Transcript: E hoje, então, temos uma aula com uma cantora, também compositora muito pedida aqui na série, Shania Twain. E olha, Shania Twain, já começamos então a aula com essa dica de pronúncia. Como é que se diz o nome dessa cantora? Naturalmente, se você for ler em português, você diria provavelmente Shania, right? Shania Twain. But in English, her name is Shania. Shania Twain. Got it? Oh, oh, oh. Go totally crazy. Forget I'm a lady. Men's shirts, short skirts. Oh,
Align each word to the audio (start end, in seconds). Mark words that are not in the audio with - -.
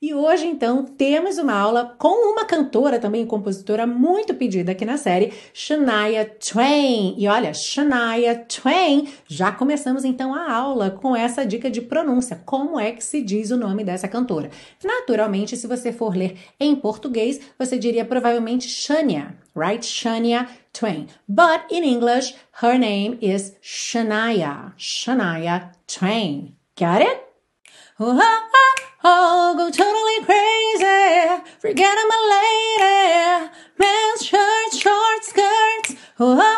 E 0.00 0.14
hoje, 0.14 0.46
então, 0.46 0.84
temos 0.84 1.38
uma 1.38 1.54
aula 1.54 1.96
com 1.98 2.32
uma 2.32 2.44
cantora, 2.44 3.00
também 3.00 3.26
compositora 3.26 3.84
muito 3.84 4.32
pedida 4.32 4.70
aqui 4.70 4.84
na 4.84 4.96
série, 4.96 5.32
Shania 5.52 6.24
Twain. 6.24 7.16
E 7.18 7.26
olha, 7.26 7.52
Shania 7.52 8.36
Twain, 8.36 9.08
já 9.26 9.50
começamos 9.50 10.04
então 10.04 10.32
a 10.32 10.52
aula 10.52 10.92
com 10.92 11.16
essa 11.16 11.44
dica 11.44 11.68
de 11.68 11.80
pronúncia. 11.80 12.40
Como 12.46 12.78
é 12.78 12.92
que 12.92 13.02
se 13.02 13.20
diz 13.20 13.50
o 13.50 13.56
nome 13.56 13.82
dessa 13.82 14.06
cantora? 14.06 14.50
Naturalmente, 14.84 15.56
se 15.56 15.66
você 15.66 15.90
for 15.90 16.16
ler 16.16 16.38
em 16.60 16.76
português, 16.76 17.40
você 17.58 17.76
diria 17.76 18.04
provavelmente 18.04 18.68
Shania, 18.68 19.34
right? 19.56 19.84
Shania 19.84 20.46
Twain. 20.72 21.08
But 21.28 21.72
in 21.72 21.82
English, 21.82 22.36
her 22.62 22.78
name 22.78 23.18
is 23.20 23.56
Shania. 23.60 24.74
Shania 24.78 25.72
Twain. 25.88 26.54
Got 26.78 27.02
it? 27.02 27.28
Oh, 27.98 28.16
oh, 28.16 28.47
oh. 29.08 29.54
Go 29.56 29.70
totally 29.70 30.24
crazy. 30.24 31.42
Forget 31.58 31.96
I'm 31.98 32.10
a 32.10 32.22
lady. 32.36 33.50
Men's 33.78 34.24
shirts, 34.24 34.78
short 34.78 35.24
skirts. 35.24 35.94
Oh, 36.20 36.57